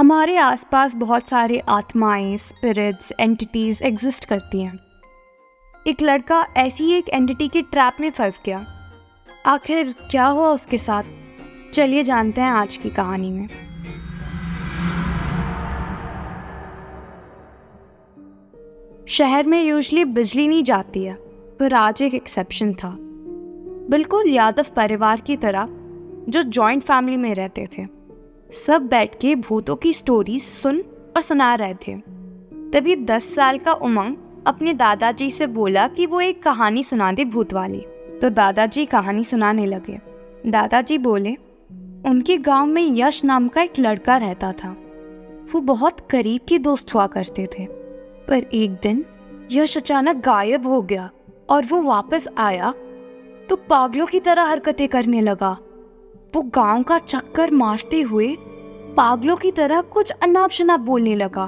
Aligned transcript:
हमारे 0.00 0.36
आसपास 0.36 0.94
बहुत 0.94 1.28
सारे 1.28 1.62
आत्माएँ 1.68 2.38
स्पिरिट्स 2.38 3.12
एंटिटीज 3.20 3.82
एग्जिस्ट 3.82 4.24
करती 4.24 4.62
हैं। 4.62 4.78
एक 5.86 6.02
लड़का 6.02 6.46
ऐसी 6.56 6.92
एक 6.92 7.08
एंटिटी 7.08 7.48
के 7.48 7.62
ट्रैप 7.62 7.96
में 8.00 8.10
फंस 8.10 8.40
गया। 8.46 8.66
आखिर 9.46 9.94
क्या 10.10 10.26
हुआ 10.26 10.48
उसके 10.48 10.78
साथ? 10.78 11.02
चलिए 11.72 12.02
जानते 12.02 12.40
हैं 12.40 12.50
आज 12.50 12.76
की 12.76 12.90
कहानी 12.90 13.30
में। 13.30 13.48
शहर 19.08 19.46
में 19.46 19.62
यूजली 19.62 20.04
बिजली 20.04 20.48
नहीं 20.48 20.62
जाती 20.62 21.04
है, 21.04 21.14
पर 21.60 21.74
आज 21.74 22.02
एक 22.02 22.14
एक्सेप्शन 22.14 22.72
था। 22.74 22.96
बिल्कुल 23.90 24.30
यादव 24.30 24.66
परिवार 24.76 25.20
की 25.20 25.36
तरह, 25.36 25.66
जो 26.28 26.42
जॉइंट 26.42 26.82
फैमिली 26.82 27.16
में 27.16 27.34
रहते 27.34 27.68
थे। 27.78 27.99
सब 28.54 28.86
बैठ 28.86 29.14
के 29.14 29.34
भूतों 29.34 29.76
की 29.76 29.92
स्टोरी 29.94 30.38
सुन 30.40 30.80
और 31.16 31.22
सुना 31.22 31.54
रहे 31.54 31.74
थे। 31.86 31.94
तभी 32.72 32.96
दस 32.96 33.34
साल 33.34 33.58
का 33.58 33.72
उमंग 33.72 34.16
अपने 34.46 34.74
दादाजी 34.74 35.30
से 35.30 35.46
बोला 35.46 35.86
कि 35.88 36.06
वो 36.06 36.20
एक 36.20 36.42
कहानी 36.42 36.84
सुना 36.84 37.12
दे 37.12 37.24
भूत 37.24 37.52
वाली 37.52 37.80
तो 38.22 38.30
दादाजी 38.30 38.84
कहानी 38.86 39.24
सुनाने 39.24 39.66
लगे। 39.66 39.98
दादाजी 40.46 40.98
बोले, 40.98 41.34
उनके 42.06 42.36
गाँव 42.36 42.66
में 42.66 42.82
यश 42.82 43.24
नाम 43.24 43.48
का 43.48 43.62
एक 43.62 43.78
लड़का 43.78 44.16
रहता 44.16 44.52
था। 44.52 44.76
वो 45.52 45.60
बहुत 45.60 46.00
करीब 46.10 46.40
के 46.48 46.58
दोस्त 46.58 46.94
हुआ 46.94 47.06
करते 47.06 47.46
थे। 47.58 47.66
पर 48.28 48.46
एक 48.54 48.70
दिन 48.72 49.04
यश 49.52 49.76
अचानक 49.76 50.16
गायब 50.16 50.66
हो 50.66 50.82
गया 50.82 51.10
और 51.50 51.66
वो 51.66 51.82
वापस 51.82 52.28
आया 52.38 52.74
तो 53.48 53.56
पागलों 53.56 54.06
की 54.06 54.20
तरह 54.20 54.42
हरकतें 54.42 54.88
करने 54.88 55.20
लगा। 55.20 55.56
वो 56.34 56.42
गाँव 56.54 56.82
का 56.82 56.98
चक्कर 56.98 57.50
मारते 57.50 58.00
हुए 58.00 58.34
पागलों 58.96 59.36
की 59.36 59.50
तरह 59.52 59.80
कुछ 59.88 60.10
अनाप 60.12 60.50
शनाप 60.50 60.80
बोलने 60.80 61.14
लगा। 61.14 61.46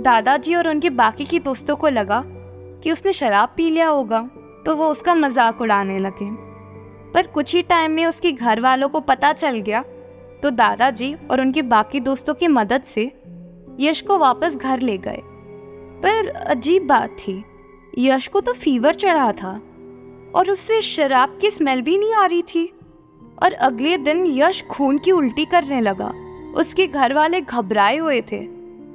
दादाजी 0.00 0.54
और 0.54 0.68
उनके 0.68 0.90
बाकी 0.92 1.24
के 1.24 1.38
दोस्तों 1.38 1.76
को 1.76 1.88
लगा 1.88 2.22
कि 2.82 2.92
उसने 2.92 3.12
शराब 3.12 3.52
पी 3.56 3.68
लिया 3.70 3.88
होगा 3.88 4.20
तो 4.66 4.74
वो 4.76 4.86
उसका 4.86 5.14
मज़ाक 5.14 5.60
उड़ाने 5.60 5.98
लगे। 5.98 6.30
पर 7.12 7.26
कुछ 7.26 7.54
ही 7.54 7.62
टाइम 7.62 7.90
में 7.90 8.04
उसके 8.06 8.32
घर 8.32 8.60
वालों 8.60 8.88
को 8.88 9.00
पता 9.00 9.32
चल 9.32 9.58
गया 9.58 9.82
तो 10.42 10.50
दादाजी 10.50 11.14
और 11.30 11.40
उनके 11.40 11.62
बाकी 11.64 12.00
दोस्तों 12.00 12.34
की 12.34 12.48
मदद 12.48 12.82
से 12.84 13.04
यश 13.80 14.00
को 14.00 14.18
वापस 14.18 14.56
घर 14.56 14.80
ले 14.80 14.96
गए। 14.98 15.20
पर 16.02 16.28
अजीब 16.28 16.86
बात 16.86 17.16
थी, 17.18 17.42
यश 17.98 18.28
को 18.28 18.40
तो 18.40 18.52
फीवर 18.54 18.94
चढ़ा 18.94 19.30
था 19.32 19.50
और 20.34 20.50
उससे 20.50 20.80
शराब 20.80 21.38
की 21.40 21.50
स्मेल 21.50 21.82
भी 21.82 21.96
नहीं 21.98 22.14
आ 22.14 22.26
रही 22.26 22.42
थी। 22.44 22.64
और 23.42 23.52
अगले 23.52 23.96
दिन 23.96 24.26
यश 24.26 24.62
खून 24.62 24.98
की 24.98 25.10
उल्टी 25.10 25.44
करने 25.44 25.80
लगा। 25.80 26.12
उसके 26.56 26.86
घर 26.86 27.14
वाले 27.14 27.40
घबराए 27.40 27.96
हुए 27.96 28.20
थे। 28.32 28.46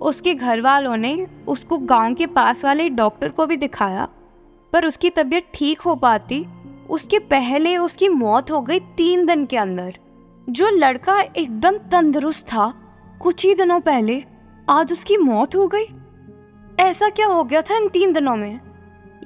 उसके 0.01 0.33
घर 0.33 0.61
वालों 0.61 0.97
ने 0.97 1.27
उसको 1.47 1.77
गाँव 1.77 2.13
के 2.13 2.27
पास 2.27 2.65
वाले 2.65 2.89
डॉक्टर 2.89 3.29
को 3.29 3.45
भी 3.45 3.57
दिखाया, 3.57 4.07
पर 4.73 4.85
उसकी 4.85 5.09
तबीयत 5.09 5.47
ठीक 5.53 5.81
हो 5.81 5.95
पाती। 5.95 6.45
उसके 6.89 7.19
पहले 7.19 7.77
उसकी 7.77 8.09
मौत 8.09 8.51
हो 8.51 8.61
गई 8.61 8.79
तीन 8.79 9.25
दिन 9.25 9.45
के 9.45 9.57
अंदर। 9.57 9.93
जो 10.49 10.69
लड़का 10.69 11.19
एकदम 11.21 11.77
तंदुरुस्त 11.91 12.47
था, 12.47 12.73
कुछ 13.21 13.45
ही 13.45 13.53
दिनों 13.55 13.79
पहले, 13.79 14.23
आज 14.69 14.91
उसकी 14.91 15.17
मौत 15.17 15.55
हो 15.55 15.67
गई। 15.67 15.85
ऐसा 16.79 17.09
क्या 17.09 17.27
हो 17.27 17.43
गया 17.43 17.61
था 17.61 17.77
इन 17.77 17.87
तीन 17.89 18.13
दिनों 18.13 18.35
में? 18.35 18.59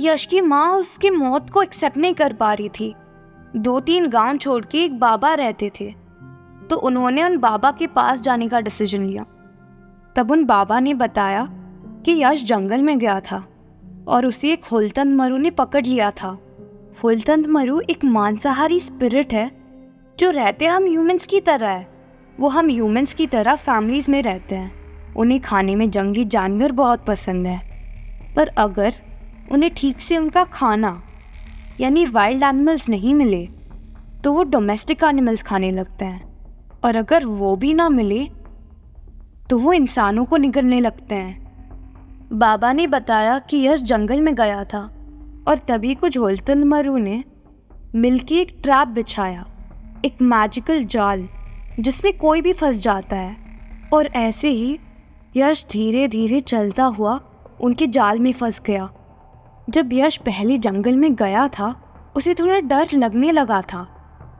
यश 0.01 0.25
की 0.25 0.41
माँ 0.41 0.71
उसकी 0.73 1.09
मौत 1.09 1.49
को 1.49 1.63
एक्सेप्ट 1.63 1.97
नहीं 1.97 2.13
कर 2.13 2.33
पा 2.33 2.53
रही 2.53 2.69
थी। 2.69 2.93
दो 3.55 3.79
तीन 3.79 4.07
गाँव 4.07 4.37
छोड़ 4.37 4.65
के 4.65 4.83
एक 4.83 4.99
बाबा 4.99 5.33
रहते 5.33 5.71
थे 5.79 5.93
तो 6.69 6.75
उन्होंने 6.75 7.23
उन 7.23 7.37
बाबा 7.37 7.71
के 7.71 7.87
पास 7.87 8.21
जाने 8.21 8.47
का 8.47 8.59
डिसीज़न 8.59 9.03
लिया। 9.03 9.25
तब 10.15 10.31
उन 10.31 10.45
बाबा 10.45 10.79
ने 10.79 10.93
बताया 10.93 11.47
कि 12.05 12.23
यश 12.23 12.43
जंगल 12.43 12.81
में 12.81 12.97
गया 12.99 13.19
था 13.19 13.43
और 14.07 14.25
उसे 14.25 14.51
एक 14.53 14.65
हुलतंद 14.65 15.15
मरु 15.15 15.37
ने 15.37 15.49
पकड़ 15.49 15.85
लिया 15.85 16.11
था। 16.11 16.37
हुलतंद 17.03 17.45
मरु 17.45 17.79
एक 17.79 18.05
मांसाहारी 18.05 18.79
स्पिरिट 18.79 19.33
है, 19.33 19.51
जो 20.19 20.29
रहते 20.29 20.65
हम 20.65 20.83
ह्यूमंस 20.83 21.25
की 21.25 21.39
तरह 21.41 21.69
है। 21.69 21.87
वो 22.39 22.47
हम 22.47 22.67
ह्यूमंस 22.67 23.13
की 23.13 23.27
तरह 23.27 23.55
फैमिलीज़ 23.55 24.11
में 24.11 24.21
रहते 24.23 24.55
हैं। 24.55 25.13
उन्हें 25.15 25.39
खाने 25.41 25.75
में 25.75 25.89
जंगली 25.91 26.23
जानवर 26.25 26.71
बहुत 26.71 27.05
पसंद 27.05 27.47
है। 27.47 27.61
पर 28.35 28.47
अगर 28.47 28.93
उन्हें 29.51 29.71
ठीक 29.75 30.01
से 30.01 30.17
उनका 30.17 30.43
खाना 30.43 31.01
यानी 31.79 32.05
वाइल्ड 32.05 32.43
एनिमल्स 32.43 32.89
नहीं 32.89 33.13
मिले 33.13 33.45
तो 34.23 34.33
वो 34.33 34.43
डोमेस्टिक 34.43 35.03
एनिमल्स 35.03 35.43
खाने 35.43 35.71
लगते 35.71 36.05
हैं। 36.05 36.25
और 36.83 36.95
अगर 36.95 37.25
वो 37.25 37.55
भी 37.55 37.73
ना 37.73 37.89
मिले 37.89 38.23
तो 39.49 39.57
वो 39.59 39.73
इंसानों 39.73 40.25
को 40.25 40.37
निगलने 40.37 40.79
लगते 40.81 41.15
हैं। 41.15 42.29
बाबा 42.33 42.71
ने 42.73 42.87
बताया 42.87 43.37
कि 43.39 43.65
यश 43.67 43.81
जंगल 43.81 44.21
में 44.21 44.33
गया 44.35 44.63
था, 44.63 44.79
और 45.47 45.57
तभी 45.57 45.93
कुछ 45.95 46.17
होलतन 46.17 46.63
मरु 46.63 46.97
ने 46.97 47.23
मिलके 47.95 48.35
एक 48.35 48.55
ट्रैप 48.63 48.87
बिछाया, 48.87 49.45
एक 50.05 50.21
मैजिकल 50.21 50.83
जाल, 50.85 51.27
जिसमें 51.79 52.17
कोई 52.17 52.41
भी 52.41 52.53
फंस 52.53 52.81
जाता 52.81 53.15
है। 53.15 53.35
और 53.93 54.07
ऐसे 54.07 54.49
ही 54.49 54.77
यश 55.35 55.65
धीरे 55.71 56.07
धीरे 56.07 56.39
चलता 56.41 56.83
हुआ 56.83 57.19
उनके 57.61 57.87
जाल 57.87 58.19
में 58.19 58.31
फंस 58.31 58.61
गया। 58.65 58.89
जब 59.67 59.89
यश 59.93 60.17
पहले 60.17 60.57
जंगल 60.57 60.95
में 60.95 61.13
गया 61.15 61.47
था, 61.47 61.75
उसे 62.15 62.33
थोड़ा 62.33 62.59
डर 62.59 62.87
लगने 62.93 63.31
लगा 63.31 63.61
था 63.63 63.87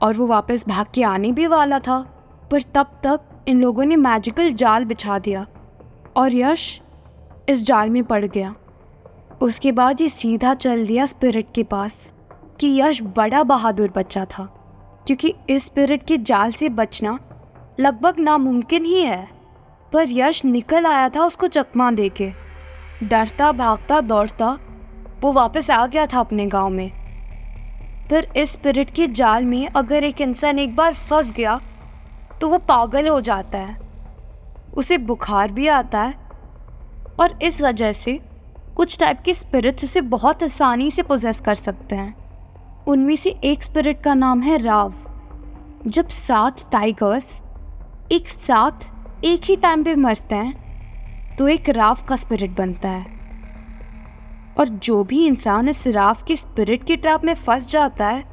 और 0.01 0.13
वो 0.13 0.27
वापस 0.27 0.67
भाग 0.67 0.85
के 0.93 1.03
आने 1.03 1.31
भी 1.31 1.47
वाला 1.47 1.79
था। 1.79 1.99
पर 2.51 2.61
तब 2.75 2.99
तक 3.03 3.45
इन 3.47 3.59
लोगों 3.61 3.85
ने 3.85 3.95
मैजिकल 3.95 4.51
जाल 4.51 4.85
बिछा 4.85 5.17
दिया 5.19 5.45
और 6.17 6.35
यश 6.35 6.81
इस 7.49 7.63
जाल 7.63 7.89
में 7.89 8.03
पड़ 8.03 8.25
गया। 8.25 8.53
उसके 9.41 9.71
बाद 9.71 10.01
ये 10.01 10.09
सीधा 10.09 10.53
चल 10.53 10.85
दिया 10.85 11.05
स्पिरिट 11.05 11.47
के 11.55 11.63
पास 11.63 12.11
कि 12.59 12.67
यश 12.79 13.01
बड़ा 13.17 13.43
बहादुर 13.43 13.91
बच्चा 13.95 14.25
था, 14.25 14.45
क्योंकि 15.07 15.33
इस 15.49 15.65
स्पिरिट 15.65 16.03
के 16.03 16.17
जाल 16.17 16.51
से 16.51 16.69
बचना 16.69 17.17
लगभग 17.79 18.19
नामुमकिन 18.19 18.85
ही 18.85 19.01
है। 19.01 19.27
पर 19.93 20.05
यश 20.09 20.43
निकल 20.45 20.85
आया 20.85 21.09
था 21.09 21.25
उसको 21.25 21.47
चकमा 21.47 21.91
दे 21.91 22.09
के 22.11 22.31
डरता 23.03 23.51
भागता 23.51 23.99
दौड़ता 24.01 24.57
वो 25.21 25.31
वापस 25.31 25.69
आ 25.71 25.85
गया 25.85 26.05
था 26.05 26.19
अपने 26.19 26.45
गाँव 26.45 26.69
में। 26.69 26.89
पर 28.11 28.27
इस 28.37 28.51
स्पिरिट 28.51 28.89
के 28.89 29.07
जाल 29.07 29.45
में 29.45 29.67
अगर 29.67 30.03
एक 30.03 30.21
इंसान 30.21 30.59
एक 30.59 30.75
बार 30.75 30.93
फंस 30.93 31.31
गया 31.31 31.59
तो 32.41 32.49
वो 32.49 32.57
पागल 32.57 33.07
हो 33.07 33.21
जाता 33.21 33.57
है। 33.57 33.77
उसे 34.77 34.97
बुखार 34.97 35.51
भी 35.51 35.67
आता 35.67 36.01
है। 36.01 36.13
और 37.19 37.39
इस 37.41 37.61
वजह 37.61 37.91
से 37.91 38.19
कुछ 38.75 38.99
टाइप 38.99 39.21
के 39.21 39.33
स्पिरिट्स 39.33 39.83
उसे 39.83 40.01
बहुत 40.01 40.43
आसानी 40.43 40.91
से 40.91 41.03
पोजेस 41.03 41.39
कर 41.39 41.55
सकते 41.55 41.95
हैं। 41.95 42.15
उनमें 42.85 43.15
से 43.15 43.29
एक 43.29 43.63
स्पिरिट 43.63 44.01
का 44.01 44.13
नाम 44.13 44.41
है 44.41 44.57
राव। 44.57 44.93
जब 45.87 46.07
सात 46.07 46.71
टाइगर्स 46.71 47.41
एक 48.11 48.27
साथ 48.27 48.89
एक 49.25 49.41
ही 49.43 49.55
टाइम 49.55 49.83
पे 49.83 49.95
मरते 49.95 50.35
हैं 50.35 51.35
तो 51.35 51.47
एक 51.47 51.69
राव 51.69 51.97
का 52.09 52.15
स्पिरिट 52.15 52.51
बनता 52.51 52.89
है। 52.89 53.16
और 54.59 54.67
जो 54.67 55.03
भी 55.03 55.25
इंसान 55.27 55.69
इस 55.69 55.87
राफ 55.87 56.23
के 56.23 56.35
स्पिरिट 56.35 56.83
के 56.83 56.95
ट्रैप 56.95 57.23
में 57.23 57.33
फंस 57.33 57.69
जाता 57.69 58.07
है, 58.07 58.23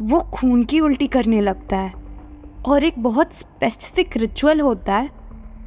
वो 0.00 0.20
खून 0.20 0.62
की 0.64 0.80
उल्टी 0.80 1.06
करने 1.06 1.40
लगता 1.40 1.76
है। 1.76 1.92
और 2.68 2.84
एक 2.84 2.94
बहुत 2.98 3.32
स्पेसिफिक 3.32 4.16
रिचुअल 4.16 4.60
होता 4.60 4.96
है, 4.96 5.10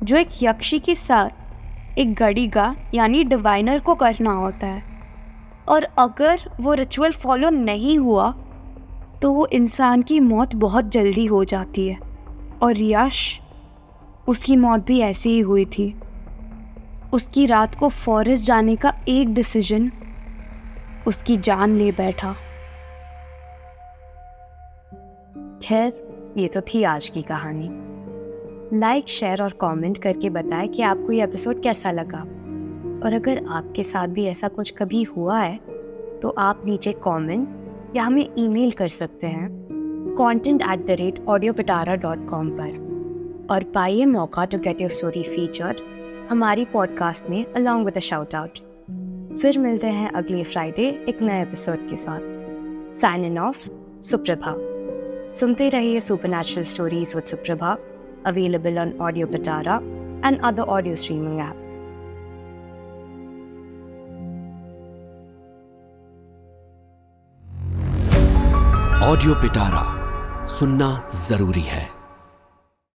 जो 0.03 0.17
एक 0.17 0.27
यक्षी 0.43 0.79
के 0.79 0.95
साथ 0.95 1.99
एक 1.99 2.13
गड़ी 2.13 2.47
का 2.47 2.75
यानी 2.93 3.23
डिवाइनर 3.23 3.79
को 3.79 3.95
करना 3.95 4.31
होता 4.31 4.67
है। 4.67 4.83
और 5.69 5.83
अगर 5.83 6.49
वो 6.61 6.73
रिचुअल 6.73 7.11
फॉलो 7.11 7.49
नहीं 7.49 7.97
हुआ 7.97 8.31
तो 9.21 9.31
वो 9.31 9.45
इंसान 9.45 10.01
की 10.01 10.19
मौत 10.19 10.55
बहुत 10.55 10.85
जल्दी 10.85 11.25
हो 11.25 11.43
जाती 11.43 11.87
है। 11.87 11.97
और 12.63 12.73
यश, 12.77 13.41
उसकी 14.27 14.55
मौत 14.55 14.85
भी 14.85 14.99
ऐसे 14.99 15.29
ही 15.29 15.39
हुई 15.39 15.65
थी। 15.65 15.95
उसकी 17.13 17.45
रात 17.45 17.75
को 17.75 17.89
फॉरेस्ट 17.89 18.45
जाने 18.45 18.75
का 18.75 18.93
एक 19.07 19.33
डिसीज़न 19.33 19.91
उसकी 21.07 21.37
जान 21.37 21.75
ले 21.75 21.91
बैठा। 21.91 22.31
खैर, 25.63 26.33
ये 26.37 26.47
तो 26.47 26.61
थी 26.61 26.83
आज 26.83 27.09
की 27.09 27.21
कहानी। 27.21 27.69
लाइक 28.79 29.09
शेयर 29.09 29.43
और 29.43 29.53
कमेंट 29.61 29.97
करके 29.97 30.29
बताएँ 30.29 30.67
कि 30.67 30.81
आपको 30.81 31.11
ये 31.11 31.23
एपिसोड 31.23 31.61
कैसा 31.63 31.91
लगा। 31.91 32.21
और 33.05 33.13
अगर 33.13 33.45
आपके 33.49 33.83
साथ 33.83 34.07
भी 34.07 34.25
ऐसा 34.25 34.47
कुछ 34.47 34.73
कभी 34.77 35.03
हुआ 35.03 35.39
है 35.39 35.55
तो 36.21 36.35
आप 36.39 36.61
नीचे 36.65 36.91
कमेंट 37.07 37.95
या 37.95 38.03
हमें 38.03 38.27
ईमेल 38.37 38.71
कर 38.71 38.87
सकते 38.87 39.27
हैं 39.27 40.15
content 40.17 40.61
at 40.61 40.85
the 40.85 40.91
rate 40.91 41.25
audio 41.27 41.53
Pitara 41.53 41.95
dot 41.95 42.27
com 42.29 42.49
पर। 42.49 43.47
और 43.51 43.63
पाइए 43.63 44.05
मौका 44.05 44.45
to 44.45 44.57
get 44.57 44.81
your 44.81 44.89
story 44.89 45.23
featured 45.23 45.79
हमारी 46.29 46.65
पॉडकास्ट 46.65 47.29
में 47.29 47.53
अलॉन्ग 47.53 47.85
विद 47.85 47.99
शाउट 47.99 48.35
आउट 48.35 48.57
फिर 49.37 49.59
मिलते 49.59 49.87
हैं 49.87 50.11
अगले 50.11 50.43
फ्राइडे 50.43 51.05
एक 51.09 51.21
नए 51.21 51.41
एपिसोड 51.41 51.89
के 51.89 51.95
साथ. 51.95 52.19
साइन 52.95 53.25
इन 53.25 53.39
ऑफ़ 53.39 53.69
सुप्रभा 54.01 54.53
सुनते 55.33 55.69
रहिए 55.69 55.99
supernatural 56.29 56.63
stories 56.63 57.15
with 57.15 57.23
Suprabha 57.23 57.77
available 58.25 58.79
on 58.79 58.93
audio 59.01 59.27
Pitara 59.27 59.81
and 60.23 60.35
other 60.35 60.65
audio 60.65 60.95
streaming 60.95 61.39
apps. 61.41 61.63
Audio 69.03 69.35
Pitara 69.35 69.83
सुनना 70.47 71.09
ज़रूरी 71.15 71.61
है। 71.61 72.02